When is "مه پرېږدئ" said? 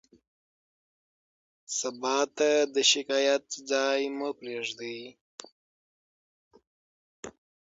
4.17-5.01